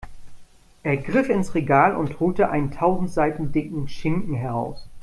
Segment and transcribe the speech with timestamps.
[0.81, 4.89] Er griff ins Regal und holte einen tausend Seiten dicken Schinken heraus.